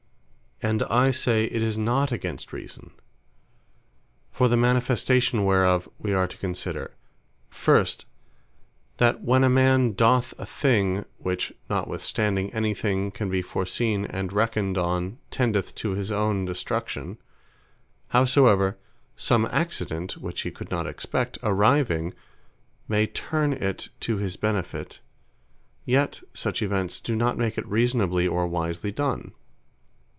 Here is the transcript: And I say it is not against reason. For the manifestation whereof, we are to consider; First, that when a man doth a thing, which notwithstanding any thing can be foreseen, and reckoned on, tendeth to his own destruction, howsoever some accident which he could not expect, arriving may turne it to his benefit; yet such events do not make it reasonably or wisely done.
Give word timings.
And 0.63 0.83
I 0.83 1.09
say 1.09 1.45
it 1.45 1.63
is 1.63 1.75
not 1.75 2.11
against 2.11 2.53
reason. 2.53 2.91
For 4.29 4.47
the 4.47 4.55
manifestation 4.55 5.43
whereof, 5.43 5.89
we 5.97 6.13
are 6.13 6.27
to 6.27 6.37
consider; 6.37 6.91
First, 7.49 8.05
that 8.97 9.23
when 9.23 9.43
a 9.43 9.49
man 9.49 9.93
doth 9.93 10.35
a 10.37 10.45
thing, 10.45 11.03
which 11.17 11.51
notwithstanding 11.67 12.53
any 12.53 12.75
thing 12.75 13.09
can 13.09 13.27
be 13.27 13.41
foreseen, 13.41 14.05
and 14.05 14.31
reckoned 14.31 14.77
on, 14.77 15.17
tendeth 15.31 15.73
to 15.77 15.93
his 15.93 16.11
own 16.11 16.45
destruction, 16.45 17.17
howsoever 18.09 18.77
some 19.15 19.47
accident 19.51 20.17
which 20.17 20.41
he 20.41 20.51
could 20.51 20.69
not 20.69 20.85
expect, 20.85 21.39
arriving 21.41 22.13
may 22.87 23.07
turne 23.07 23.53
it 23.53 23.89
to 24.01 24.17
his 24.17 24.35
benefit; 24.35 24.99
yet 25.85 26.21
such 26.35 26.61
events 26.61 26.99
do 26.99 27.15
not 27.15 27.35
make 27.35 27.57
it 27.57 27.65
reasonably 27.65 28.27
or 28.27 28.45
wisely 28.45 28.91
done. 28.91 29.31